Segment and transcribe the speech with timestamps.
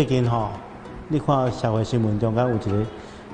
[0.00, 0.48] 最近吼，
[1.08, 2.86] 你看社会新闻中间有一个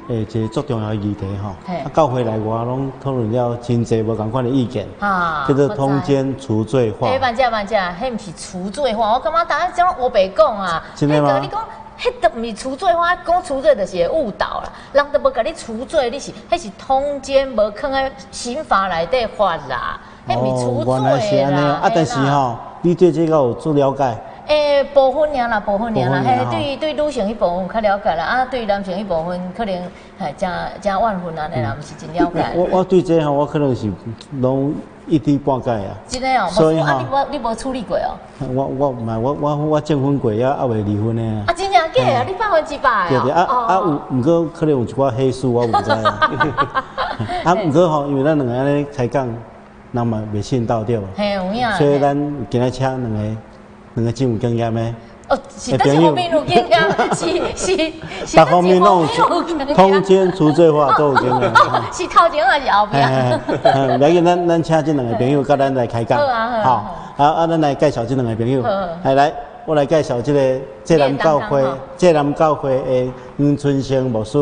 [0.09, 7.21] 诶，一个足重要的议题吼，嘿啊，到回来我拢讨论了真济无共款的意见，啊叫做通奸除罪化哎，。
[7.21, 11.65] 万只万只，迄毋是除罪化，我感觉大家讲我白讲啊，真的吗你讲，
[12.01, 14.73] 迄都毋是除罪化，讲除罪就是会误导啦。
[14.93, 21.49] 人都无甲你除罪，你是迄是通奸，无放在刑法内底罚啦，迄毋是除哦原来是罪啦。
[21.49, 24.19] 安尼啊，但是吼，你对这个有做了解？
[24.47, 29.75] 诶，部分尔啦，部分尔啦，嘿，对对女性迄部分较了解啦，啊，对男性迄部分可能
[30.19, 30.51] 嘿，真
[30.81, 32.53] 真万分安尼啦，毋是真了解。
[32.55, 33.91] 我我对这吼，我可能是
[34.41, 34.73] 拢
[35.09, 35.95] 一知半解啊。
[36.07, 38.15] 真的哦，所以吼你无你无处理过哦？
[38.55, 41.45] 我我唔系我我我结婚过，也还未离婚呢。
[41.49, 42.25] 啊，真正假啊？
[42.25, 46.21] 你百分之百对对啊哦啊有，毋过可能有一寡黑数我毋知啊。
[47.45, 49.29] 啊，毋过吼，因为咱两个安尼开讲，
[49.91, 51.09] 人嘛袂信到对吧？
[51.17, 51.69] 嘿，有影。
[51.73, 52.17] 所以咱
[52.49, 53.37] 今仔请两个
[53.97, 54.81] 两个真有经验的，
[55.29, 56.81] 哦，是倒是方面有经验，
[57.15, 57.93] 是是
[58.27, 61.51] 是各方面拢有倒是方面有经验通奸除罪化都有经验。
[61.51, 63.09] 哦是头前还是后嘿边？
[63.11, 66.19] 嘿，嘿不要紧，咱咱请这两个朋友，甲咱来开讲。
[66.19, 68.87] 好啊好啊，咱来介绍这两个朋友好好。
[69.05, 69.33] 来来，
[69.65, 71.65] 我来介绍这个浙南教会
[71.97, 74.39] 浙南教会的黄春生牧师。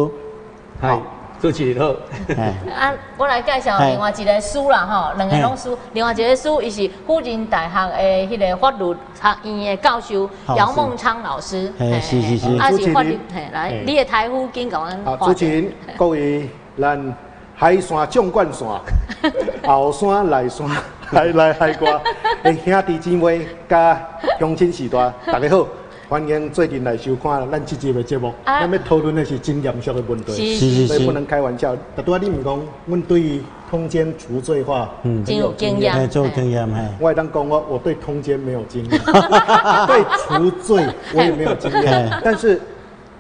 [0.81, 0.99] 嗨，
[1.45, 1.95] 主持人好。
[2.39, 11.71] 哎，啊，我来介绍另外一个书啦吼，两个拢书，另外一个书伊是辅仁大学的迄个法律学院的教授好姚孟昌老师。
[11.79, 12.01] 是。
[12.01, 16.49] 是是啊主持人是法律，嘿，来，你的台呼紧甲阮好，画一下主持人各位，
[16.81, 17.15] 咱
[17.55, 18.67] 海山纵贯线，
[19.67, 20.67] 后山内山，
[21.11, 22.01] 来来海瓜，
[22.45, 24.01] 诶 兄弟姊妹甲
[24.41, 25.67] 乡亲时代，大家好，
[26.07, 28.29] 欢迎最近来收看咱这集的节目。
[28.45, 28.61] 啊。
[28.61, 31.75] 咱要讨论的是真严肃的问题，是是是是所以不能开玩笑。
[31.97, 36.81] 但拄仔你唔讲，阮对于通奸除罪化嗯真有经验哎，做经验嘿。
[37.01, 39.01] 我也当讲我我对通奸没有经验，
[39.87, 42.61] 对除罪我也没有经验，但是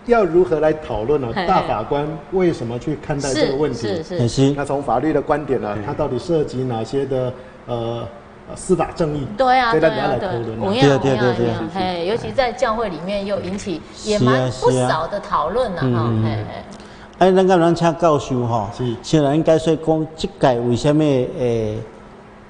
[0.04, 1.32] 要如何来讨论呢？
[1.48, 3.88] 大法官为什么去看待这个问题？
[4.02, 7.32] 是是是，那从法律的观点呢，它到底涉及哪些的
[7.66, 8.08] 呃呃
[8.54, 9.26] 司法正义？
[9.36, 16.12] 对啊，对啊，对来对对对有样，嘿，尤其在教会里面又引起也蛮不少的讨论呐，哈，
[17.18, 21.78] 哎，咱敢咱请教授吼是，先来解说讲，即届为什么诶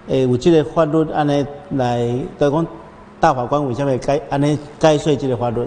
[0.08, 2.66] 诶有即个法律安尼来，就讲
[3.20, 5.66] 大法官为什么解安尼解说即个法律？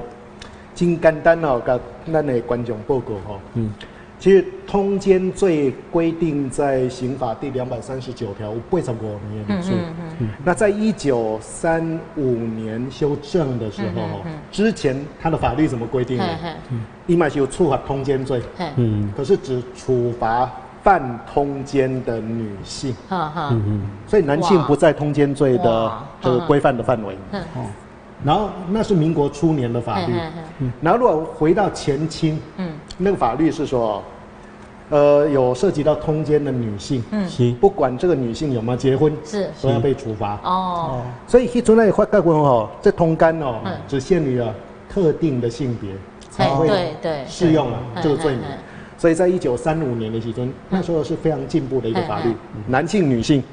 [0.75, 1.79] 真简单哦，甲
[2.11, 3.39] 咱的观众报告哈。
[3.55, 3.71] 嗯，
[4.19, 9.73] 其实通奸罪规定在刑法第两百三十九条，有八十五年嗯数。
[10.44, 16.25] 那在一九三五年修正的时候哦，之前它的法律怎么规定呢？
[17.06, 18.41] 一买是有处罚通奸罪，
[18.77, 20.51] 嗯可是只处罚
[20.81, 27.16] 犯通奸的女性，哈哈，嗯所以男性不在通奸罪的哇这个规范的范围。
[28.25, 30.13] 然后那是民国初年的法律。
[30.81, 32.66] 然后如果回到前清，嗯
[32.97, 34.01] 那个法律是说，
[34.89, 37.03] 呃，有涉及到通奸的女性，
[37.59, 39.49] 不管这个女性有没有结婚，是。
[39.61, 40.39] 都要被处罚。
[40.43, 44.53] 哦，所以迄阵那法改文哦，这通奸哦嗯，只限于了
[44.89, 45.91] 特定的性别
[46.31, 47.23] 才会对对。
[47.27, 48.41] 适用了这个罪名。
[48.97, 52.33] 所以在一九三五年的时阵，那时候是非常进步的一个法律
[52.65, 53.43] 男性、女性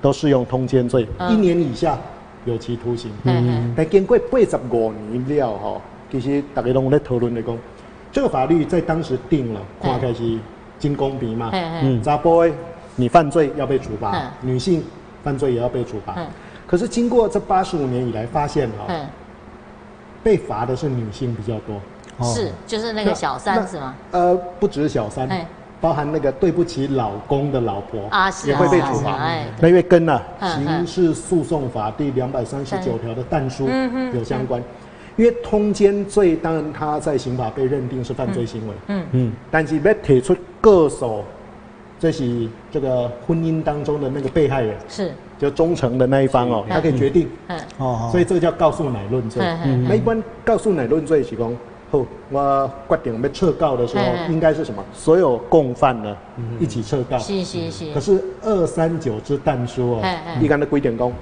[0.00, 1.30] 都适用通奸罪，嗯。
[1.30, 1.98] 一年以下
[2.46, 3.10] 有期徒刑。
[3.22, 7.58] 嘿嘿但经过八十五年了吼，其实大家都在讨论的讲，
[8.14, 10.38] 这个法律在当时定了，嗯看开是
[10.78, 11.50] 金公平嘛。
[11.52, 12.52] 嗯查甫的
[12.94, 14.80] 你犯罪要被处罚嗯，女性
[15.24, 16.24] 犯罪也要被处罚嗯。
[16.64, 19.04] 可是经过这八十五年以来，发现哈，嗯，
[20.22, 21.74] 被罚的是女性比较多。
[22.18, 23.96] 哦是，就是那个小三是吗？
[24.12, 25.28] 呃，不只是小三，
[25.80, 29.28] 包含那个对不起老公的老婆啊是啊也会被处罚。
[29.58, 34.62] 那因为跟啊嗯《刑事诉讼法》第两百三十九条的但书嗯嗯有相关。
[35.16, 39.06] 因为通奸罪，当然他在刑法被认定是犯罪行为，嗯。
[39.12, 39.32] 嗯。
[39.50, 41.24] 但是要提出个手，
[41.98, 47.60] 这是这个婚姻当中的那个被害人，是，就忠诚的那一方哦，他可以决定，嗯。
[47.78, 49.42] 哦，所以这个叫告诉乃论罪。
[49.44, 51.56] 嗯嗯那一般告诉乃论罪是讲，
[51.92, 54.84] 后，我决定要撤告的时候应该是什么？
[54.92, 56.16] 所有共犯呢
[56.58, 57.16] 一起撤告。
[57.18, 57.92] 是是是。
[57.94, 60.02] 可，是二三九之但书哦
[60.40, 61.12] 一般的规定讲，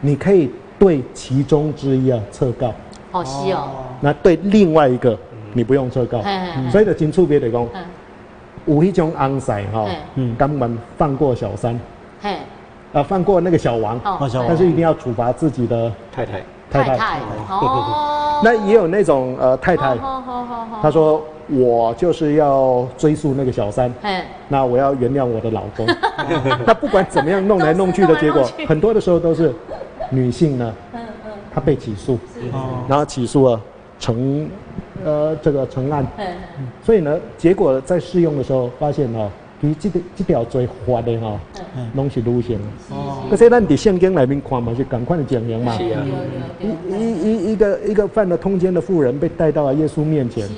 [0.00, 2.72] 你可以对其中之一啊撤告，
[3.14, 3.68] 好是哦，
[4.00, 5.16] 那对另外一个
[5.52, 6.20] 你不用撤告。
[6.68, 7.84] 所以就真触别的讲，嗯，
[8.66, 11.78] 有一种安塞哈嘿，嗯根本放过小三，
[12.20, 12.38] 嘿，
[12.92, 14.48] 啊，放过那个小王，哦小王。
[14.48, 17.18] 但是一定要处罚自己的太太，太太。
[17.48, 25.86] 哦， 那也有那种呃太太，好好好好，她说我就是要追溯那个小三，嘿，那我要原谅我的老公。
[26.66, 29.54] 那不管怎么样弄来弄去的结果很多的时候都是
[30.10, 30.74] 女性呢，
[31.54, 32.18] 嗯嗯，她被起诉，
[32.52, 33.60] 哦，然后起诉了
[33.98, 34.48] 成
[35.04, 36.04] 呃这个成案，
[36.82, 39.30] 所以呢，结果在试用的时候发现哦，
[39.60, 41.38] 其这个这条最滑的哈，
[41.94, 42.58] 拢是女性。
[42.90, 43.22] 哦。
[43.30, 45.72] 可是咱伫圣经里面看嘛，是赶快的讲明嘛。
[45.78, 46.04] 是啊。
[46.60, 50.48] 一一一一个一个犯了通奸的妇人被带到了耶稣面前。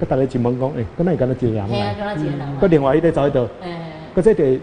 [0.00, 1.76] 他大家进门讲，哎，跟那跟他结人嘛。
[2.58, 3.46] 个另外一个找一个。
[4.14, 4.58] 可这得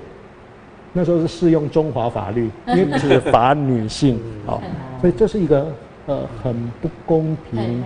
[0.93, 4.61] 那时候是适用中华法律， 因为只罚女性，好，
[4.99, 5.67] 所以这是一个
[6.05, 7.83] 呃很不公平、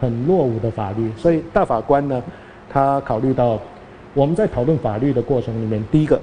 [0.00, 1.10] 很落伍的法律。
[1.16, 2.22] 所以大法官呢，
[2.68, 3.58] 他考虑到
[4.14, 6.20] 我们在讨论法律的过程里面，第一个，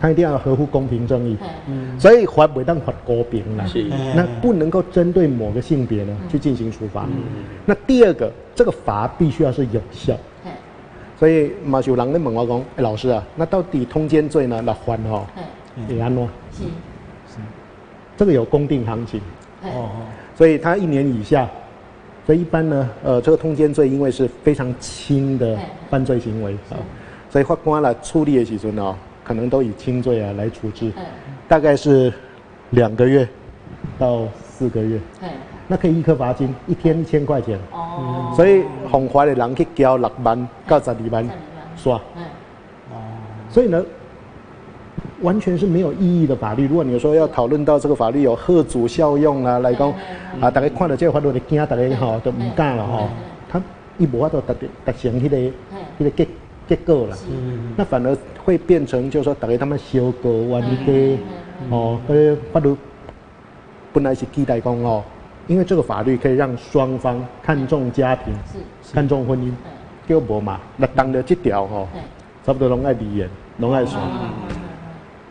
[0.00, 1.36] 他一定要合乎公平正义，
[1.66, 3.64] 嗯所以法不当法公平了，
[4.14, 7.06] 那不能够针对某个性别呢去进行处罚。
[7.64, 10.14] 那第二个，这个罚必须要是有效。
[11.18, 14.60] 所以马修郎在问我讲：“哎，老师啊，那到底通奸罪呢？
[14.60, 15.24] 那还哈？
[15.88, 16.26] 也安喏？
[18.16, 19.20] 是是，这个有公定行情
[19.62, 19.90] 哦。
[20.34, 21.48] 所以他一年以下，
[22.26, 25.58] 所以一般呢，呃，这个通奸罪因为是非常轻的
[25.90, 26.76] 犯罪行为啊，
[27.30, 30.92] 所以法官来处理的时候呢，可能都以轻罪啊来处置，
[31.46, 32.12] 大概是
[32.70, 33.28] 两个月
[33.98, 35.00] 到四个月。
[35.68, 37.58] 那可以一颗罚金，一天一千块钱。
[37.70, 38.32] 哦。
[38.36, 41.26] 所以红花的人去交六万到十二万，
[41.76, 41.96] 刷。
[41.96, 42.96] 哦。
[43.48, 43.82] 所以呢，
[45.20, 46.66] 完全是没有意义的法律。
[46.66, 49.92] 如果你说要讨论到这个法律有贺主效用啊，来讲
[50.40, 53.08] 啊，大家看到这个法律的惊，大家吼都唔敢了吼。
[53.48, 53.60] 他
[53.98, 54.54] 一无法度达
[54.84, 56.26] 达成迄个迄个结
[56.68, 57.16] 结果了。
[57.30, 57.72] 嗯。
[57.76, 61.22] 那反而会变成就是说，大家他们修改完一个
[61.70, 62.74] 哦，呃，法律
[63.92, 65.02] 本来是期待讲哦。
[65.48, 68.32] 因为这个法律可以让双方看重家庭，
[68.92, 69.50] 看重婚姻，
[70.08, 70.60] 叫无嘛？
[70.76, 71.88] 那当了这条吼，
[72.46, 73.28] 差不多拢爱离言，
[73.58, 73.84] 拢爱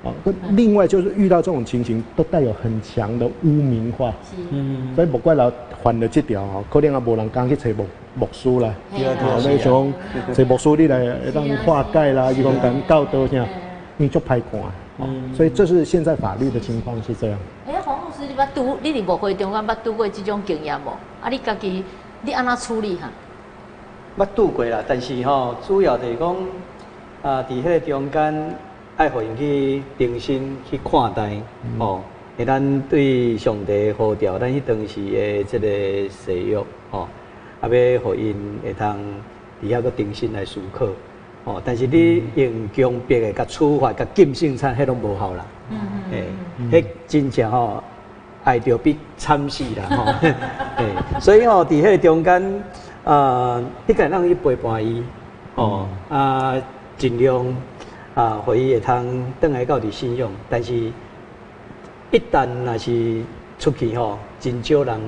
[0.04, 0.12] 说。
[0.12, 4.14] 哦，另外就是遇到这种情形，都带有很强的污名化。
[4.50, 5.52] 嗯，所以莫怪了
[5.84, 8.74] 犯了这条吼，可能也无人敢去找牧牧师啦。
[8.94, 9.94] 哦，那种
[10.34, 13.46] 找牧师你来当化解啦，伊讲讲告多啥，
[13.98, 14.60] 你就拍看。
[15.00, 17.40] 嗯，所以这是现在法律的情况是这样。
[17.68, 20.90] 哎，黄老师你捌拄，你伫无会中间捌拄过这种经验无？
[21.24, 21.84] 啊，你家己
[22.22, 23.10] 你安怎处理哈？
[24.18, 26.36] 捌拄过啦，但是吼，主要就是讲
[27.24, 28.56] 啊，伫迄个中间
[29.02, 31.32] 爱互因去定心去看待，
[31.80, 32.02] 吼，
[32.38, 35.68] 会咱对上帝呼召，咱迄当时诶即个
[36.08, 37.08] 誓约，吼，
[37.62, 38.96] 啊，要互因会通
[39.64, 40.86] 伫遐个定心来思考，
[41.46, 45.80] 吼，但是你用强迫诶、甲处罚、甲禁性餐，迄拢无效啦，嗯
[46.60, 47.84] 嗯，诶，迄真正吼。
[48.44, 50.04] 爱着比惨死啦吼，
[50.78, 52.64] 诶，所以吼，伫迄个中间，
[53.04, 55.04] 呃，你该让伊陪伴伊，
[55.56, 56.56] 哦，啊，
[56.98, 57.46] 尽量
[58.16, 63.22] 啊，互伊会通倒来到伫信用，但是，一旦若是
[63.58, 65.00] 出去吼，真少人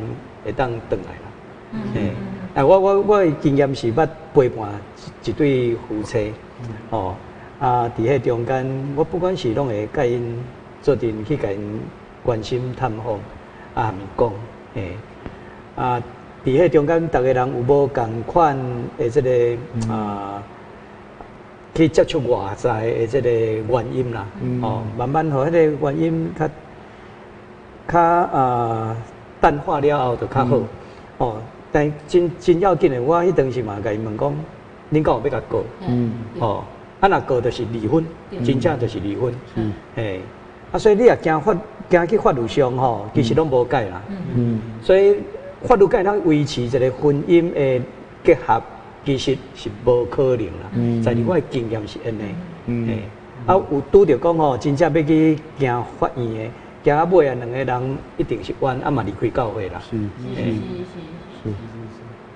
[0.46, 2.12] 会当倒来啦，诶，
[2.56, 4.70] 啊，我我我经验是捌陪伴
[5.24, 6.34] 一对夫妻，
[6.90, 7.16] 哦，
[7.60, 10.44] 啊，伫迄中间，我不管是拢会甲因
[10.82, 11.80] 做阵去甲因。
[12.26, 13.20] 关心探访，
[13.74, 14.32] 啊，咪讲，
[14.76, 14.96] 诶，
[15.76, 16.02] 啊，
[16.46, 18.58] 伫迄中间，逐个人有无共款
[18.98, 20.42] 诶，即个啊，
[21.74, 24.26] 去接触外在的这个原因啦，
[24.62, 26.50] 哦，慢慢互迄个原因较
[27.88, 28.96] 较啊
[29.42, 30.60] 淡化了后，就较好，
[31.18, 31.38] 哦，
[31.72, 34.34] 但真真要紧的，我迄当时嘛，甲伊问讲，
[34.92, 35.64] 恁敢有要甲告？
[35.88, 36.64] 嗯，哦，
[37.00, 38.06] 啊，若告就是离婚，
[38.44, 40.20] 真正就是离婚，嗯，诶，
[40.72, 41.56] 啊，所以你也惊法。
[41.90, 44.02] 惊去法律上吼，其实拢无解啦。
[44.36, 45.18] 嗯，所以
[45.64, 47.86] 法律界通维持一个婚姻的
[48.24, 48.60] 结合，
[49.06, 50.70] 其实是无可能啦。
[50.74, 52.36] 嗯，在我的经验是安尼。
[52.68, 53.00] 嗯，
[53.46, 56.52] 啊，有拄着讲吼，真正要去行法院的，
[56.84, 59.82] 行啊尾啊，两个人一定是冤，啊嘛离开教会啦。
[59.90, 60.06] 是是
[60.36, 60.52] 是
[61.44, 61.50] 是。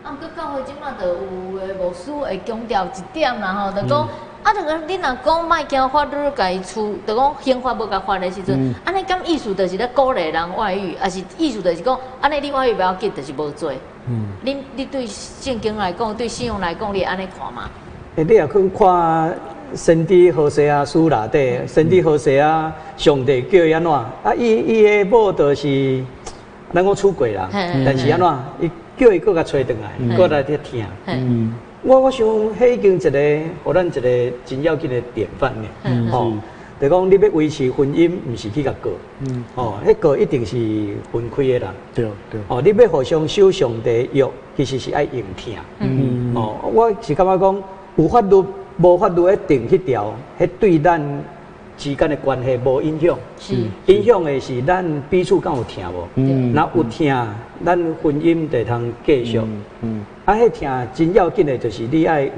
[0.03, 4.07] 啊，毋过教会即马就有诶牧师会强调一点啦吼，就讲。
[4.43, 13.73] 啊，这个你若讲卖惊法律甲伊处，就讲刑法无甲发的时阵，安尼讲意思就是咧鼓励人外遇，啊是意思就是讲，安尼你外遇不要紧，就是无做。
[14.09, 17.69] 嗯，你你对圣经来讲，对信仰来讲，你安尼看吗？
[18.15, 19.35] 诶，你也去看
[19.75, 23.91] 神的何西啊书内底，神的何西啊上帝叫伊安怎？
[23.91, 26.03] 啊，伊伊的某就是
[26.73, 28.35] 咱讲出轨啦，但是安怎？
[28.61, 30.85] 伊叫伊搁甲找回来，搁来伫听。
[31.05, 31.53] 嗯。
[31.83, 36.09] 我我想，迄已经一个，互咱一个真要紧的典范呢。
[36.11, 36.33] 哦，
[36.79, 38.91] 就讲你要维持婚姻，毋是去甲过。
[39.21, 39.43] 嗯。
[39.55, 40.55] 哦，迄个一定是
[41.11, 41.73] 分开的啦。
[41.93, 42.39] 对对。
[42.47, 45.55] 哦，你要互相守上帝约，其实是爱用听。
[45.79, 46.33] 嗯。
[46.35, 47.63] 哦，我是感觉讲，
[47.95, 48.43] 有法律
[48.77, 51.01] 无法律一定迄条，迄对咱
[51.77, 53.55] 之间的关系无影响，是
[53.87, 56.07] 影响的是咱彼此敢有听无？
[56.15, 57.07] 嗯那有听，
[57.65, 59.41] 咱婚姻就通继续。
[59.81, 62.31] 嗯啊，迄听真要紧的，就是你爱有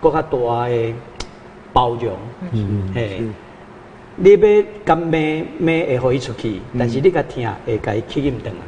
[0.00, 0.94] 搁较大的
[1.72, 2.12] 包容。
[2.52, 3.22] 嗯嘿，
[4.24, 5.18] 你要甲骂
[5.58, 8.60] 骂会互伊出去，但是你甲听会甲伊吸引转来。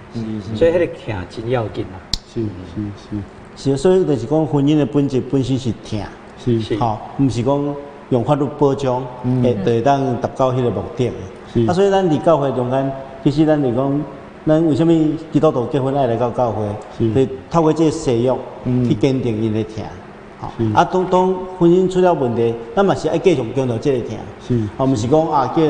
[0.57, 1.97] 所以迄个听真要紧啊。
[2.35, 6.03] 是是是，所以就是讲婚姻的本质本身是听，
[6.45, 7.77] 是是吼，毋是讲
[8.11, 9.01] 用法律保障，
[9.45, 11.09] 会会当达到迄个目的
[11.53, 11.65] 是。
[11.67, 12.93] 啊，所以咱伫教会中间，
[13.23, 14.05] 其实咱就讲，
[14.45, 14.93] 咱为什么
[15.31, 16.67] 基督徒结婚爱来到教会？
[16.99, 18.21] 是是透过这个誓
[18.89, 19.85] 去坚定因的听。
[20.75, 24.19] 啊，当当婚姻出了问题，咱嘛是爱继续强调这个听。
[24.47, 25.63] 是啊，毋是讲啊叫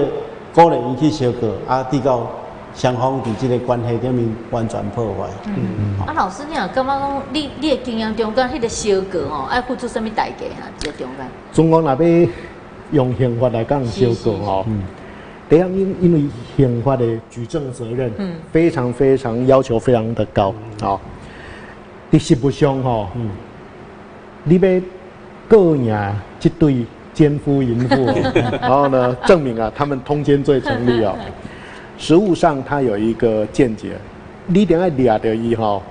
[0.55, 2.27] 鼓励伊去小过，啊，直到
[2.75, 5.29] 双方伫即个关系顶面完全破坏。
[5.47, 6.07] 嗯嗯。
[6.07, 10.67] 啊，老师，你若感觉讲，你你的经验中间，迄个小过吼，爱付出什么代价啊？
[10.79, 11.27] 这个中间。
[11.53, 12.29] 中国若要
[12.93, 14.67] 用刑法来讲修改吼，
[15.49, 16.25] 第一因因为
[16.57, 21.01] 刑法的举证责任嗯非常非常要求非常的高，好，
[22.11, 23.09] 伫实务上吼，
[24.45, 24.81] 你要
[25.49, 31.17] 告赢这对奸夫淫妇哦， 然后呢证明啊他们通奸罪成立哦，
[31.99, 33.97] 实物上他有一个见解，
[34.47, 35.83] 你一定要掠到伊吼。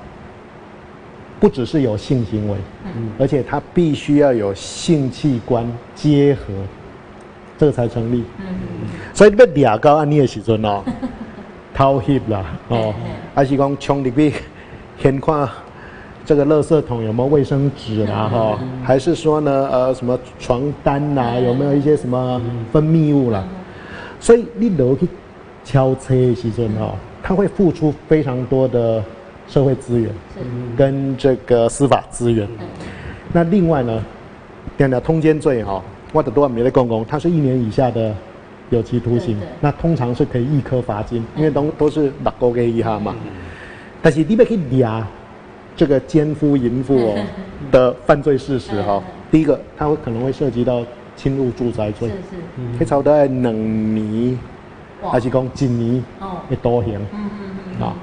[1.39, 2.57] 不只是有性行为，
[3.19, 6.53] 而且他必须要有性器官结合，
[7.57, 8.23] 这个才成立。
[9.13, 10.81] 所以你要掠到安尼的时阵哦，
[11.75, 12.93] 偷翕啦，哦，
[13.35, 14.33] 还是讲冲入去
[14.97, 15.45] 先看
[16.25, 23.43] 这个垃圾桶有没有卫生纸啦，哈，还是说呢，呃，什么床单啦，有没有一些什么分泌物啦？
[24.19, 25.07] 所以你落去
[25.65, 29.03] 敲车的时阵哦，他会付出非常多的
[29.47, 30.09] 社会资源。
[30.77, 32.47] 跟这个司法资源。
[33.31, 34.03] 那另外呢，
[34.77, 38.15] 讲到通奸罪哈、我的多没在讲讲，它是一年以下的
[38.69, 39.37] 有期徒刑。
[39.59, 43.13] 那通常是可以一颗罚金，因为都都是六个月以下嘛。
[44.01, 45.05] 但是你要去抓
[45.75, 47.15] 这个奸夫淫妇哦
[47.71, 49.01] 的犯罪事实哈、
[49.31, 50.81] 第一个，它会可能会涉及到
[51.15, 52.77] 侵入住宅罪是，是。
[52.77, 54.37] 可以超到两年，
[55.01, 56.37] 哇还是讲一年哦。
[56.49, 56.95] 的多刑。
[57.13, 57.85] 嗯嗯嗯。
[57.85, 57.93] 啊。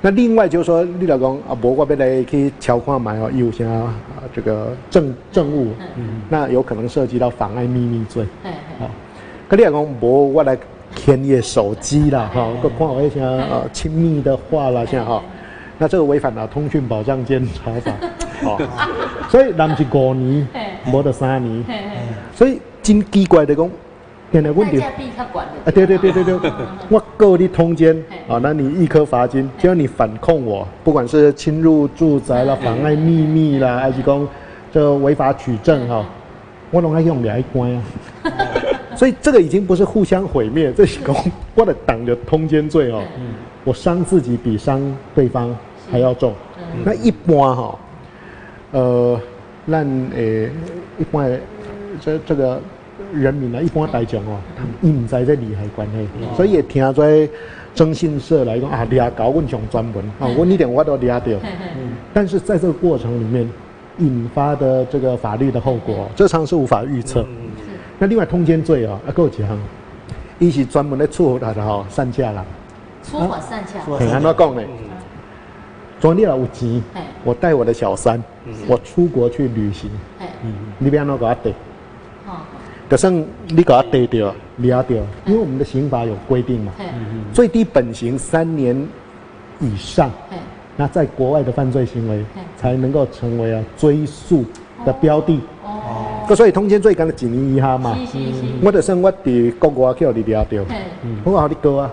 [0.00, 3.94] 那另外就是说，你老讲啊，无我要来去敲看买哦，有啥啊
[4.34, 5.68] 这个证证物，
[6.28, 8.22] 那有可能涉及到妨碍秘密罪
[8.78, 8.84] 啊。
[9.48, 10.54] 可你老讲无我来
[10.94, 15.22] 填你的手机啦，哈，个看我一些呃亲密的话啦，这样哈，
[15.78, 17.92] 那这个违反了通讯保障监察法，
[18.46, 18.60] 哦，
[19.28, 20.46] 所以咱是五年，
[20.92, 21.96] 无得三年，嘿嘿。
[22.34, 23.68] 所以真奇怪的讲，
[24.32, 24.80] 现在问题。
[24.80, 24.90] 啊，
[25.72, 26.38] 对对对对对，
[26.88, 27.96] 我告你通奸
[28.28, 34.28] 啊，那你一颗罚金，只要你反控我，不管是侵入住宅啦、妨碍秘密啦，还是讲
[34.72, 36.04] 这违法取证哈，
[36.70, 37.82] 我拢爱用两关啊。
[38.94, 41.14] 所以这个已经不是互相毁灭，这是讲
[41.56, 43.02] 我的党的通奸罪哦，
[43.64, 44.80] 我伤自己比伤
[45.14, 45.56] 对方
[45.90, 46.32] 还要重。
[46.84, 47.78] 那一般哈，
[48.72, 49.20] 呃，
[49.66, 49.82] 让
[50.14, 50.50] 诶
[50.98, 51.40] 一般的
[52.00, 52.60] 这这个
[53.12, 54.38] 人民呢，一般来讲哦，
[54.82, 57.28] 伊唔知这利害关系，所以也听在
[57.74, 61.26] 征信社来讲啊，掠搞阮上专门啊，问一点我都掠到。
[62.12, 63.48] 但是在这个过程里面
[63.98, 67.24] 引发的这个法律的后果，这常是无法预测。
[67.98, 69.56] 那另外通奸罪啊，啊，够几项，
[70.38, 72.44] 伊是专门在处罚的哈，散架啦。
[73.04, 73.80] 出款散洽。
[73.80, 74.62] 很安怎讲呢？
[76.00, 78.22] 昨天有钱嘿，我带我的小三，
[78.66, 80.26] 我出国去旅行，嘿。
[80.78, 81.54] 你要安怎给我逮？
[82.26, 82.32] 哦。
[82.90, 83.14] 就算
[83.48, 86.72] 你给他逮掉、抓掉，因为我们的刑法有规定嘛，
[87.32, 88.76] 最低本刑三年
[89.60, 90.10] 以上，
[90.76, 94.44] 那在国外的犯罪行为嗯才能够成为啊追诉
[94.84, 95.40] 的标的。
[95.62, 96.34] 哦。
[96.36, 97.96] 所以通奸罪干了几年以下嘛。
[98.62, 100.62] 我就算我伫国外叫你抓掉，
[101.24, 101.90] 我好你告啊，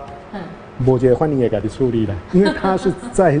[0.82, 0.86] 嗯。
[0.86, 3.40] 无一个犯人会给你处理了， 因为他是在，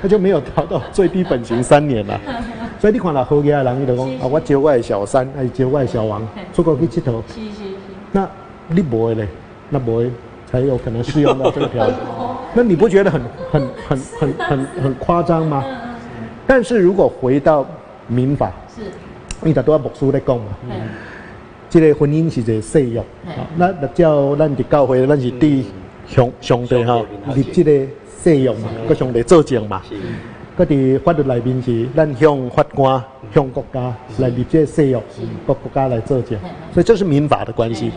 [0.00, 2.20] 他就没有达到最低本刑三年了。
[2.80, 7.22] 所以你看到好嘢的人，伊就讲啊，我招我的小三，还是招我的小王 出国去佚佗。
[7.28, 7.74] 是是是。
[8.10, 8.28] 那
[8.68, 9.28] 你不会嘞，
[9.70, 10.10] 那不会
[10.50, 11.94] 才有可能适用到这个条件。
[12.54, 15.64] 那你不觉得很很很很很很夸张吗？
[16.46, 17.64] 但是如果回到
[18.08, 18.82] 民法，是。
[19.44, 20.76] 你大多牧师在讲嘛，嘿。
[21.70, 23.02] 这个婚姻是一个誓约，
[23.56, 25.64] 那那叫咱伫教会，咱是对
[26.12, 27.02] 上上帝哈
[27.34, 27.86] 立这个
[28.22, 29.80] 誓约嘛，佮上帝作证嘛。
[29.88, 29.94] 是，
[30.62, 33.02] 佮伫法律内面是咱向法官、
[33.34, 35.00] 向国家来立这个誓约，
[35.46, 36.38] 国国家来作证，
[36.74, 37.90] 所以这是民法的关系。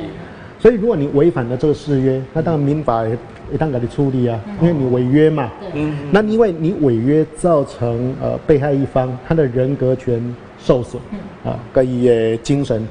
[0.58, 3.18] 所以如果你违反了这个誓约，那当然民法也
[3.52, 5.52] 也当给你处理啊，因为你违约嘛。
[5.74, 5.94] 嗯。
[6.10, 11.00] 那因为你违约造成呃被害一方他的人格权受损，
[11.44, 12.88] 啊，跟伊的精神、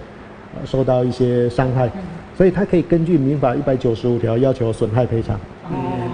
[0.55, 1.91] 呃、受到一些伤害，
[2.37, 5.39] 所以他可以根据民法一百九十五条要求损害赔偿。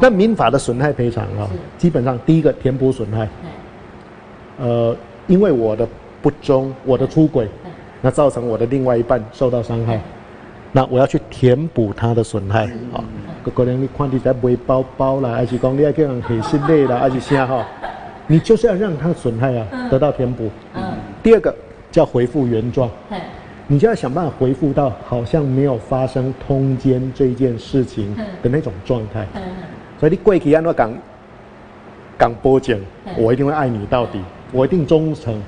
[0.00, 3.28] 那民法的损害赔偿啊，基本上第一个填补损害。
[4.58, 4.96] 呃，
[5.26, 5.86] 因为我的
[6.22, 7.48] 不忠，我的出轨，
[8.00, 10.00] 那造成我的另外一半受到伤害，
[10.72, 13.04] 那我要去填补他的损害啊。
[13.54, 17.66] 可能你看你在买包包啦，还是讲你要给人很心累啦，还是啥哈？
[18.26, 20.48] 你就是要让他损害啊得到填补。
[21.22, 21.54] 第二个
[21.90, 22.88] 叫回复原状。
[23.72, 28.12] 你就要想办法回复到好像没有发生通奸这件事情
[28.42, 29.24] 的那种状态，
[29.96, 30.92] 所以你跪起安怎讲
[32.18, 32.76] 讲波讲，
[33.16, 35.40] 我一定会爱你到底，我一定忠诚，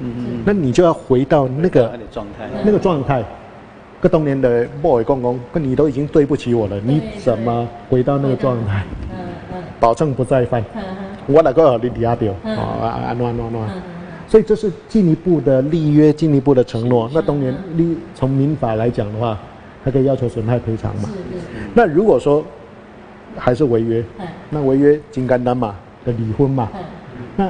[0.47, 3.25] 那你就要回到那个状态，那个状态。
[4.01, 8.85] 个当年的 boy 公公，跟你都已经对不起我了，你怎么回到那个状态？
[9.81, 10.65] 保证不再犯。
[11.27, 13.69] 我那个你底下掉，啊啊暖暖暖。
[14.33, 17.07] 所以这是进一步的立约，进一步的承诺。
[17.13, 19.39] 那当年立从民法来讲的话，
[19.85, 21.11] 他可以要求损害赔偿嘛？
[21.75, 22.43] 那如果说
[23.37, 24.03] 还是违约，
[24.49, 26.71] 那违约金干单嘛的离婚嘛？
[27.37, 27.47] 那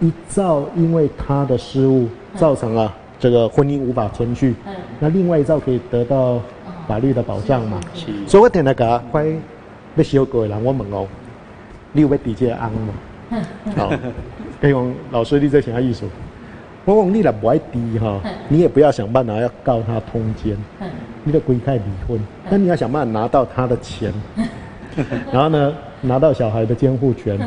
[0.00, 4.56] 一造因为他的失误造成了这个婚姻无法存续，
[4.98, 6.40] 那另外一造可以得到
[6.88, 7.80] 法律的保障嘛？
[8.26, 9.24] 所以我听那个快
[9.94, 11.06] 要修改人，我问哦，
[11.92, 13.40] 你有要直接安吗？
[13.76, 13.92] 好。
[14.60, 16.06] 可以讲老师，你在想要艺术。
[16.84, 20.54] 我讲你若不爱低哈，你也不要想办法要告他通奸，
[21.24, 22.20] 你得公开离婚。
[22.50, 24.12] 但你要想办法拿到他的钱，
[25.32, 25.72] 然后呢，
[26.02, 27.38] 拿到小孩的监护权，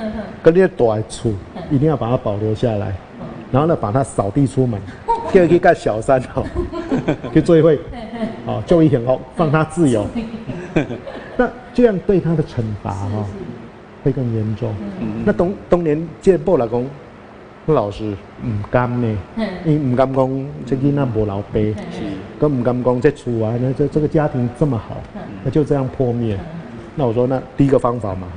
[0.41, 1.35] 跟那些短处
[1.69, 2.91] 一定要把它保留下来。
[3.51, 4.81] 然后呢，把他扫地出门，
[5.31, 6.43] 第二去干小三哈，
[7.31, 7.79] 去追会，
[8.45, 10.05] 好就一天哦放他自由。
[11.37, 13.23] 那这样对他的惩罚哈
[14.03, 14.73] 会更严重。
[15.23, 16.83] 那当当年这报来讲。
[17.73, 18.03] 老师
[18.45, 19.17] 唔甘呢，
[19.65, 21.59] 伊唔甘讲这囡仔无老爸，
[22.39, 24.97] 更唔甘讲这厝啊，那这这个家庭这么好，
[25.43, 26.37] 那就这样破灭。
[26.95, 28.27] 那我说，那第一个方法嘛，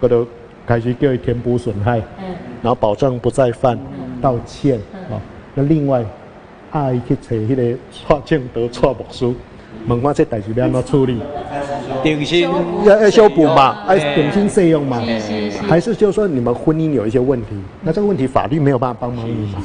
[0.00, 0.26] 我都
[0.66, 1.98] 开始叫伊填补损害，
[2.60, 3.78] 然后保证不再犯，
[4.20, 4.78] 道歉
[5.10, 5.20] 啊。
[5.54, 6.04] 那另外，
[6.72, 9.32] 爱去找迄个错证得错牧师，
[9.96, 11.18] 问我这代志要安怎处理。
[12.02, 12.48] 定心
[12.84, 13.84] 要要修补嘛？
[13.86, 15.02] 哎，定心适用嘛？
[15.68, 17.48] 还是就是说你们婚姻有一些问题？
[17.82, 19.62] 那这个问题法律没有办法帮忙你嘛？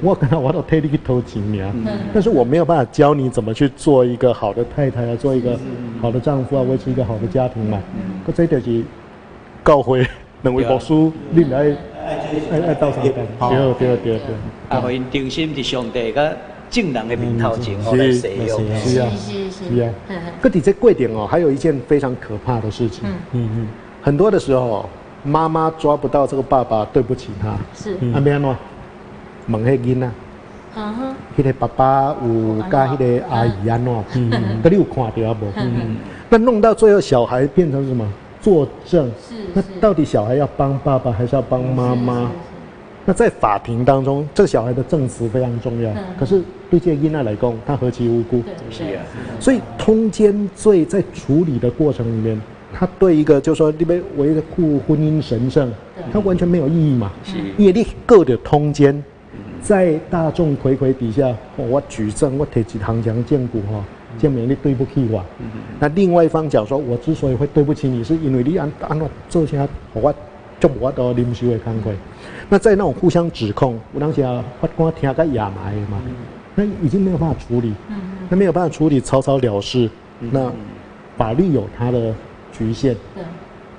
[0.00, 1.74] 我可能我都替你去偷情啊，
[2.14, 5.58] 但是我没有办法教你怎么去做一个好的太太啊，做一个
[6.00, 7.80] 好的丈夫啊，维持一个好的家庭嘛。
[8.24, 8.82] 可这就是
[9.64, 10.06] 教会
[10.42, 10.94] 两位牧师，
[11.30, 12.16] 你来爱
[12.52, 14.20] 爱爱到上边，对对对对。
[14.68, 16.34] 啊，互因定心是上帝个。
[16.70, 19.90] 正人的面头前哦来使用，是啊，是啊。
[20.40, 23.04] 个底这贵点哦，还有一件非常可怕的事情。
[23.32, 23.68] 嗯嗯，
[24.02, 24.88] 很多的时候，
[25.24, 27.56] 妈妈抓不到这个爸爸，对不起他。
[27.74, 27.96] 是。
[28.14, 28.54] 阿边喏？
[29.48, 30.10] 问迄囡仔。
[30.76, 31.14] 嗯哼。
[31.36, 34.02] 迄个爸爸有加迄个阿姨安喏？
[34.14, 34.60] 嗯嗯。
[34.62, 35.46] 你有看到不？
[35.56, 35.96] 嗯嗯。
[36.28, 38.06] 那弄到最后，小孩变成什么？
[38.40, 39.10] 作证。
[39.26, 39.34] 是。
[39.54, 42.30] 那到底小孩要帮爸爸，还是要帮妈妈？
[43.08, 45.90] 那在法庭当中，这个小孩的证词非常重要。
[46.20, 48.42] 可是对这个婴儿来讲，他何其无辜。
[48.70, 49.02] 是啊。
[49.40, 52.38] 所以通奸罪在处理的过程里面，
[52.70, 55.72] 他对一个就是说你边维护婚姻神圣，
[56.12, 57.10] 他完全没有意义嘛。
[57.24, 57.38] 是。
[57.56, 59.02] 因为你个的通奸，
[59.62, 63.82] 在大众睽睽底下，我举证，我提起堂墙见骨哈，
[64.18, 65.24] 证明你对不起我。
[65.80, 70.14] 那另外一方讲说，我之所以会对不起你，是因为你按按我做些我。
[70.60, 71.94] 就我到临时的工会，
[72.48, 76.00] 那在那种互相指控，我当时啊法官听个哑埋嘛，
[76.56, 77.72] 那已经没有办法处理，
[78.28, 79.88] 那没有办法处理，草草了事。
[80.18, 80.50] 那
[81.16, 82.12] 法律有它的
[82.52, 82.96] 局限。
[83.14, 83.22] 对。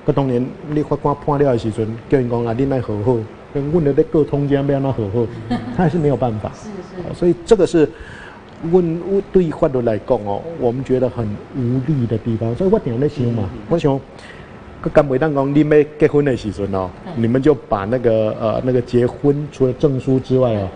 [0.05, 3.17] 个当年你法官判了的时阵，叫人讲啊，你来和好，
[3.53, 5.27] 跟问的那个通间要那和好，
[5.75, 6.49] 他还是没有办法。
[6.55, 7.13] 是是。
[7.13, 7.89] 所以这个是
[8.71, 9.01] 问
[9.33, 12.55] 对于法律来讲哦，我们觉得很无力的地方。
[12.55, 13.99] 所以我点在想嘛，我想。
[14.81, 20.67] 个干伟当讲，你们结婚的时阵哦，你们就把那个呃那个结婚除了证书之外哦，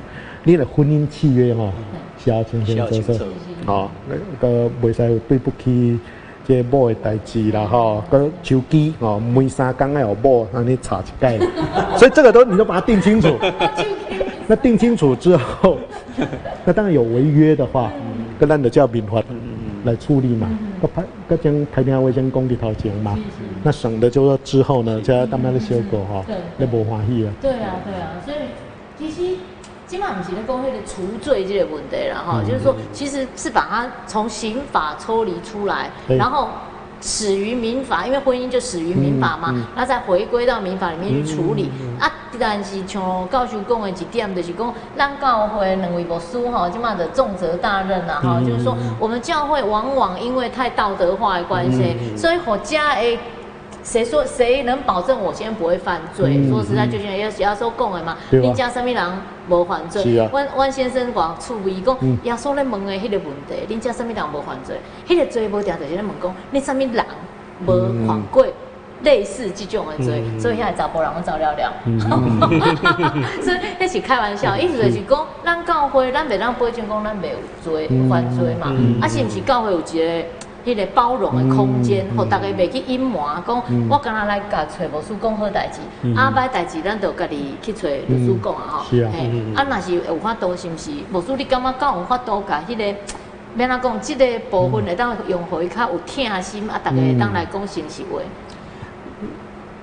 [0.43, 1.71] 你的婚姻契约哈，
[2.17, 3.23] 写清清楚楚，
[3.65, 4.15] 哦，那
[4.47, 5.97] 个袂使有对不起
[6.45, 11.37] 这某的代志啦哈，个手机哦，每三工要有某，让你查一盖，
[11.97, 13.37] 所以这个都你都把它 定清楚。
[14.45, 15.77] 那定清楚之后，
[16.65, 17.89] 那当然有违约的话，
[18.37, 19.23] 跟咱的叫民法
[19.83, 20.49] 来处理嘛。
[20.81, 23.17] 个拍个将太平卫生工地头前嘛，
[23.63, 26.23] 那省的就说之后呢，再慢慢的小狗哈，
[26.57, 27.33] 那无欢喜啊。
[27.41, 28.37] 对啊，对啊，所以
[28.97, 29.37] 其实
[29.85, 36.49] 今晚不是在讲那个除罪这个问题了哈，就是说其实是把它从刑法抽离出来，然后
[37.05, 41.69] 始于民法，因为婚姻就始于民法嘛，那再回归到民法里面去处理。
[41.99, 53.19] 啊，但是像教授讲的一点，就是讲咱教会两位牧师吼，即嘛的重责大任呐哈，就是说我们教会往往因为太道德化的关系，所以和家诶。
[53.83, 56.47] 谁说谁能保证我今天不会犯罪？
[56.49, 59.11] 说实在，就像要要说讲的嘛，你家什么人
[59.49, 60.27] 无犯罪？
[60.31, 64.79] 万万先生讲处理讲，耶稣咧问的迄个问题，你家什么人无犯罪？
[65.05, 67.05] 迄个罪无定就是咧问讲，你什么人
[67.65, 68.45] 无犯过
[69.03, 70.23] 类似这种的罪？
[70.39, 71.73] 所以现在查甫人我找了了，
[73.43, 78.73] 所以那是开玩笑，意思就是讲，咱教会咱袂当保证讲咱没有罪犯罪嘛？
[79.01, 80.25] 啊，是毋是教会有一个？
[80.65, 85.81] 迄个包容的空间，互大家袂去隐瞒，讲我刚若来甲找无事讲好代志，
[86.15, 88.85] 啊歹代志咱就家己去找律师讲啊吼。
[88.89, 89.11] 是啊，
[89.55, 90.91] 啊若是有法度，是毋是？
[91.11, 92.97] 无事你感觉敢有法度甲迄个，
[93.53, 98.19] 免哪讲，即个部分会当用互伊较有疼心，啊，逐个会当来讲真实话。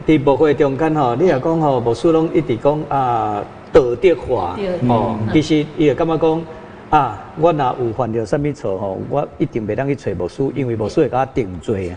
[0.06, 4.56] 伫部会中间吼，你若讲吼，无事拢一直讲啊道德化，
[4.88, 6.42] 吼，其实伊会感觉讲。
[6.90, 11.96] 啊，我若有犯着什物错吼，我一定袂当去找牧师，因为牧师会甲我定罪啊。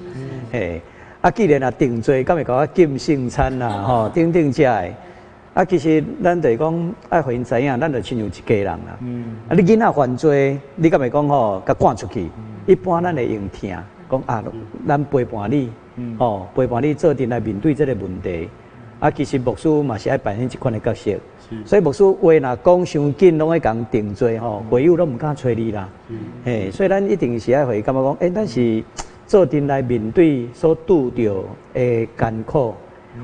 [0.52, 0.80] 嘿，
[1.20, 4.94] 啊，既然啊定罪，敢会甲我禁圣餐啦，吼，等等遮的。
[5.56, 9.00] 啊，其实咱就讲爱互因知影，咱就亲像一家人啦。
[9.50, 12.30] 啊，你囡仔犯罪，你敢会讲吼，甲赶出去？
[12.68, 13.76] 一般咱会用听，
[14.12, 14.44] 讲啊，
[14.88, 15.72] 咱陪伴你，
[16.20, 18.48] 吼，陪伴你做阵来面对即个问题。
[19.04, 21.12] 啊，其实牧师嘛是爱扮演一款的角色。
[21.66, 25.90] 所以牧师话若讲伤紧，拢会讲定罪吼，会友拢毋敢找你啦。
[26.46, 28.82] 嘿，所以咱一定是爱会感觉讲，诶，咱是
[29.28, 32.74] 做阵来面对所拄着的艰苦。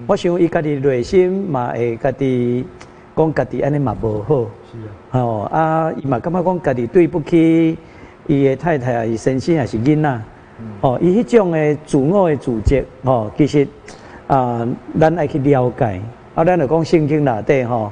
[0.06, 2.66] 我想伊家己内心嘛会家己
[3.16, 4.36] 讲家己安尼嘛无好。
[4.70, 4.92] 是啊。
[5.12, 7.78] 吼啊，伊嘛感觉讲家己对不起
[8.28, 10.22] 伊的太太啊，伊先生也是囡仔。
[10.82, 13.66] 哦，伊迄种的自我的自责，吼，其实
[14.30, 14.66] 啊，
[14.98, 16.02] 咱爱去了解。
[16.36, 17.92] 啊，咱就讲圣经内底吼。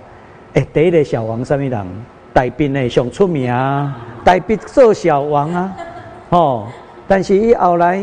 [0.54, 1.86] 诶第一个小王什么人？
[2.34, 3.98] 大兵诶上出名啊！
[4.24, 5.76] 大兵做小王啊，
[6.30, 6.68] 吼！
[7.08, 8.00] 但是伊后来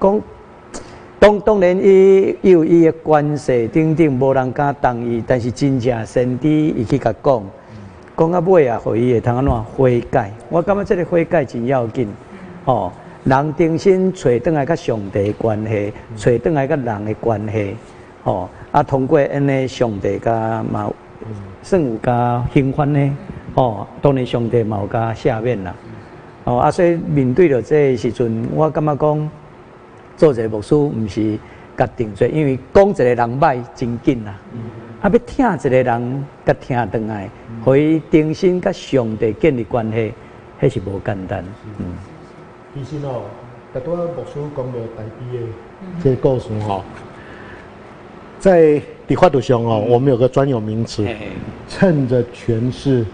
[0.00, 0.20] 讲，
[1.18, 5.22] 当当然伊有伊诶关系，顶顶无人敢同意。
[5.26, 7.42] 但是真正先知伊去甲讲，
[8.16, 10.30] 讲到尾啊，互伊会通安怎悔改？
[10.48, 12.08] 我感觉这个悔改真要紧，
[12.64, 12.92] 吼！
[13.28, 17.76] 人重新找倒来甲上帝关系，找倒来甲人的关系，
[18.24, 18.48] 吼！
[18.72, 20.90] 啊，通过安尼上帝甲嘛。
[21.62, 23.16] 算有加兴奋呢，
[23.54, 25.74] 哦，当然上帝嘛有加下面啦，
[26.44, 29.30] 哦，啊，所以面对着这时阵，我感觉讲
[30.16, 31.36] 做一个牧师，毋是
[31.76, 34.38] 甲定罪，因为讲一个人歹真紧啦，
[35.02, 37.28] 啊，要听一个人甲听倒来，
[37.64, 40.14] 互伊重新甲上帝建立关系，
[40.62, 41.44] 迄是无简单。
[41.78, 41.86] 嗯，
[42.84, 43.22] 其实哦，
[43.72, 45.44] 大多牧师讲着大悲的
[46.02, 46.82] 这故事哦，
[48.38, 48.82] 在。
[49.08, 51.02] 在法度上哦，我们有个专有名词，
[51.66, 53.06] 趁着权势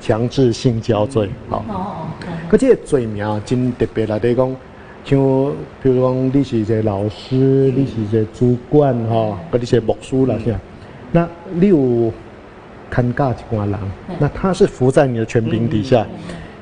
[0.00, 1.58] 强制性交罪，好。
[1.58, 2.56] 哦哦。
[2.58, 4.48] 这个罪名真特别来，底讲，
[5.04, 5.18] 像
[5.82, 10.56] 比如讲，你是一个老师，你是一个主管哈，或者是牧师啦，是
[11.12, 12.10] 那你有
[12.88, 13.78] 看教一寡人，
[14.18, 16.06] 那他是服在你的权柄底下，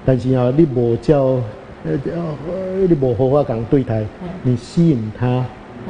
[0.05, 1.39] 但是啊，你无叫
[1.85, 4.03] 呃呃，你无好法讲对待，
[4.43, 5.45] 你吸引他。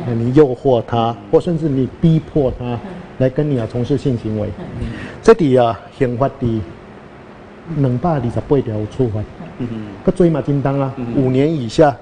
[0.08, 2.76] 你诱惑他，或甚至你逼迫他
[3.18, 4.48] 来跟你啊从事性行为，
[5.22, 6.60] 这里啊刑法的
[7.76, 9.22] 两百二十八条处罚，
[10.04, 11.96] 个罪嘛金当啊，五年以下，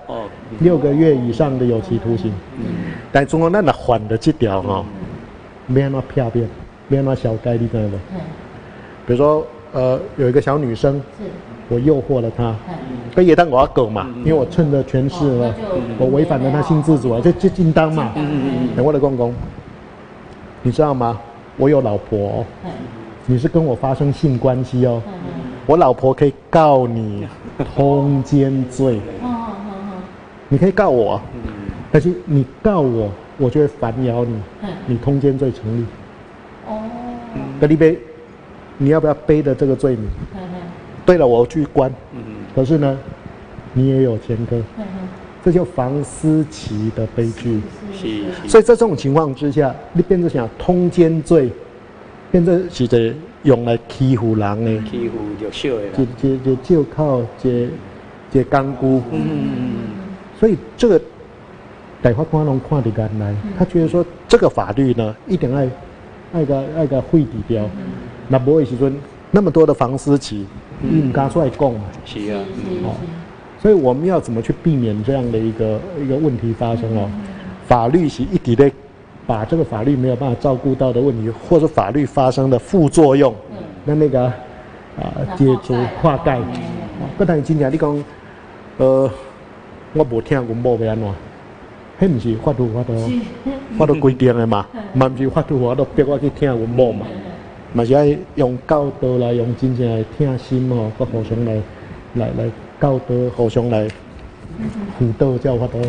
[0.60, 2.32] 六个月以上的有期徒刑。
[3.12, 4.82] 但中国那那缓的这条哈，
[5.66, 6.48] 没那么漂亮，
[6.88, 7.90] 没那么小概率的。
[9.06, 10.98] 比如说呃有一个小女生。
[11.68, 12.54] 我诱惑了他，
[13.14, 15.54] 可也当我要狗嘛，因为我趁着权势了，
[15.98, 18.12] 我违反了他性自主啊，这这应当嘛。
[18.76, 19.34] 等我的公公，
[20.62, 21.18] 你知道吗？
[21.56, 22.44] 我有老婆，
[23.26, 25.02] 你是跟我发生性关系哦，
[25.66, 27.26] 我老婆可以告你
[27.74, 29.00] 通奸罪。
[30.48, 31.18] 你可以告我，
[31.90, 34.36] 但是你告我，我就会反咬你，
[34.86, 35.86] 你通奸罪成立。
[36.68, 36.82] 哦，
[37.58, 37.98] 格里贝，
[38.76, 40.10] 你要不要背的这个罪名？
[41.04, 41.92] 对了，我去关。
[42.14, 42.22] 嗯
[42.54, 42.98] 可是呢，
[43.72, 44.56] 你也有前科。
[44.78, 44.84] 嗯
[45.44, 47.60] 这就房思琪的悲剧。
[47.92, 48.48] 是。
[48.48, 51.50] 所以在这种情况之下，你变成想通奸罪，
[52.30, 53.12] 变成是在
[53.42, 54.88] 用来欺负人的。
[54.88, 56.06] 欺负就少的。
[56.16, 57.68] 就就就靠这
[58.30, 59.02] 这干姑。
[59.10, 59.72] 嗯嗯嗯。
[60.38, 61.00] 所以这个
[62.00, 65.68] 大法官拢看得干来，他觉得说这个法律呢，一定爱
[66.32, 67.68] 爱个爱个废抵掉。
[68.28, 68.94] 那不会时阵
[69.32, 70.46] 那么多的房思琪。
[70.82, 72.40] 嗯，刚出来讲嘛，是啊，
[72.84, 72.94] 哦，
[73.60, 77.08] 所以我们要怎么去避免这样的一个一个问题发生哦？
[77.66, 78.70] 法律是一直的
[79.26, 83.34] 把这个法律没有办法照顾到的问题，或者法律发生的副作用，
[83.84, 84.34] 那那个啊
[85.36, 86.38] 解除化解。
[87.16, 88.04] 不但今天你讲，
[88.78, 89.08] 呃，
[89.92, 91.08] 我无听阮某要安怎？
[92.00, 92.94] 迄毋是法律法度，
[93.78, 97.06] 法律规定的嘛，嘛毋是法律法度逼我去听阮某嘛，
[97.72, 101.54] 嘛是爱用教导来，用真正的听心哦，佮互相来
[102.14, 103.88] 来来教导，互相来
[104.98, 105.80] 辅导，才有法度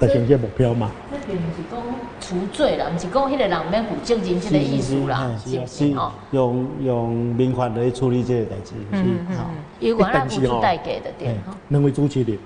[0.00, 0.90] 达成这目标嘛。
[1.10, 1.80] 这并毋是讲
[2.20, 6.12] 除罪啦，毋是讲迄个人免负责任这个意思啦，是不是哦？
[6.30, 9.50] 用用民法来处理这个代志，是好。
[9.80, 11.54] 有关咱付出代价的点哈。
[11.68, 12.38] 两位主持人。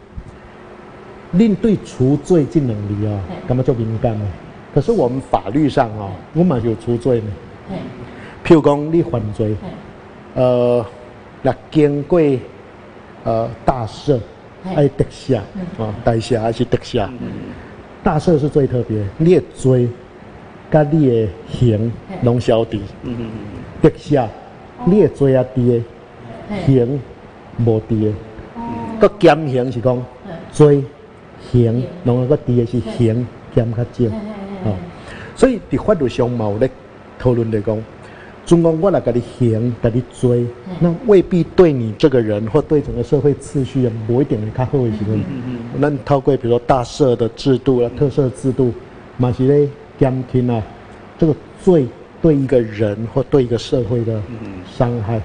[1.34, 4.26] 恁对除罪这能力啊，干嘛叫敏感呢？
[4.74, 7.26] 可是我们法律上哦，我们有除罪呢。
[8.48, 9.54] 譬如讲你犯罪，
[10.34, 10.82] 呃，
[11.42, 12.18] 那经过
[13.22, 14.18] 呃大赦，
[14.64, 17.06] 还特赦啊，大赦还是特赦？
[18.02, 19.86] 大赦是最特别，你的罪，
[20.70, 22.78] 跟你的刑拢消除。
[23.82, 24.26] 特赦，
[24.86, 25.82] 你的罪啊低，
[26.64, 26.98] 刑
[27.66, 28.14] 无低。
[28.98, 30.02] 个减刑是讲
[30.50, 30.82] 罪。
[31.52, 34.14] 刑，然后个第二是刑减较少，
[34.64, 34.74] 哦，
[35.36, 36.70] 所以伫法律上嘛有咧
[37.18, 37.76] 讨论来讲，
[38.48, 40.46] 总共我来甲你刑，甲你追，
[40.80, 45.22] 那未必对你这个人或对整个社会秩序啊，无一点的较好的时阵，
[45.76, 48.72] 那透过比如说大赦的制度啊、特赦制度，
[49.18, 50.62] 嘛是咧减轻啊
[51.18, 51.86] 这个罪
[52.22, 54.18] 对一个人或对一个社会的
[54.66, 55.20] 伤害。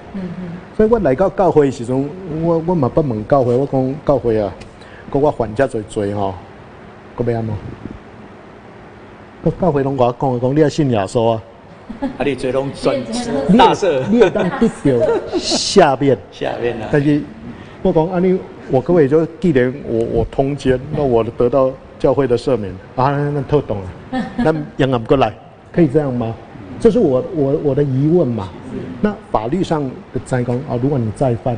[0.75, 2.09] 所以我来到教会的时阵，
[2.41, 4.53] 我我嘛不问教会，我讲教会啊。
[5.09, 6.33] 讲我犯遮侪罪吼，
[7.15, 7.55] 个要安怎？
[9.45, 11.41] 个教会拢我讲讲，你要信耶稣啊！
[12.17, 12.95] 啊，你最拢转
[13.57, 14.67] 大赦，你也当得
[14.99, 16.89] 到下面下面啊！
[16.91, 17.21] 但是
[17.81, 18.37] 我讲安尼，
[18.69, 24.23] 我各位就既然我我通奸，那我得到教会的赦免啊，那透懂了。
[24.37, 25.33] 那杨俺过来，
[25.71, 26.33] 可以这样吗？
[26.79, 28.49] 这是我我我的疑问嘛？
[29.01, 31.57] 那法律上的再工啊，如果你再犯。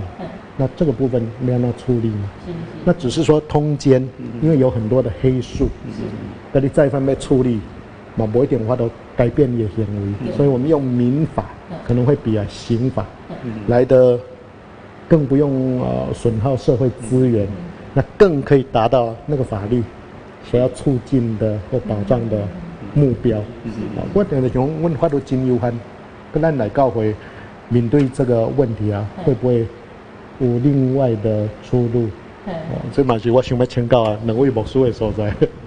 [0.57, 2.29] 那这个部分没有那处理嘛？
[2.85, 4.01] 那只是说通奸，
[4.41, 5.67] 因为有很多的黑数，
[6.53, 7.59] 那你再犯被处理，
[8.15, 11.45] 嘛不一定话都改变你的行为，所以我们用民法
[11.85, 13.05] 可能会比啊刑法
[13.67, 14.19] 来的
[15.07, 17.47] 更不用呃损耗社会资源，
[17.93, 19.83] 那更可以达到那个法律
[20.43, 22.39] 所要促进的或保障的
[22.93, 23.37] 目标。
[23.37, 25.73] 啊，我等的从问法都真有限，
[26.33, 27.15] 跟咱来教会
[27.69, 29.65] 面对这个问题啊，会不会？
[30.37, 32.09] 有另外的出路，
[32.45, 35.23] 哦，这嘛是我想要请教啊，两位牧师的所在。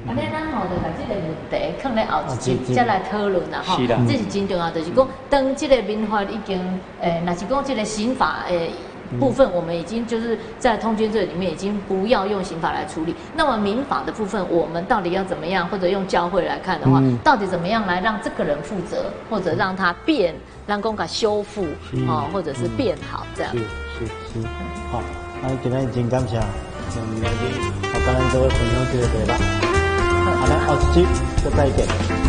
[0.07, 6.61] 安尼咱吼就把这个问题放在后一集再来讨论啦，吼，这是真重要，就是讲当这个民法已经，
[7.01, 8.70] 诶，那是讲这个刑法诶
[9.18, 13.14] 部分，我们已经就是在通奸罪里面已经不要用刑法来处理。
[13.35, 20.35] 那么民法的部分，我们到底要怎么样，或者用教会来看的话，到底怎么样来让这个人负责，或者让他变，
[20.66, 21.64] 让公卡修复，
[22.07, 23.53] 哦，或者是变好这样。
[23.53, 24.07] 是是
[24.40, 24.46] 是，
[24.92, 25.01] 好，
[25.40, 26.38] 那今天真感谢，
[26.96, 27.44] 嗯，来去，
[27.83, 29.67] 我跟咱各位朋友这个对吧？
[30.38, 31.05] 好，来，后期
[31.42, 32.28] 再大一点。